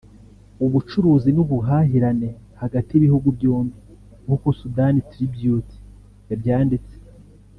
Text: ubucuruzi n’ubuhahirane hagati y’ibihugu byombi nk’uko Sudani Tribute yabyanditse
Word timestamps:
ubucuruzi 0.65 1.29
n’ubuhahirane 1.33 2.29
hagati 2.61 2.89
y’ibihugu 2.91 3.27
byombi 3.37 3.79
nk’uko 4.23 4.47
Sudani 4.59 4.99
Tribute 5.11 5.73
yabyanditse 6.29 6.95